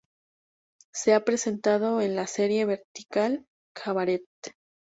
[0.91, 4.25] Se ha presentado en la serie "Vertical Cabaret".